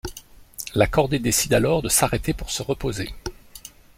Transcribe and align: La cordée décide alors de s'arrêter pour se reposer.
La 0.73 0.87
cordée 0.87 1.19
décide 1.19 1.53
alors 1.53 1.83
de 1.83 1.87
s'arrêter 1.89 2.33
pour 2.33 2.49
se 2.49 2.63
reposer. 2.63 3.13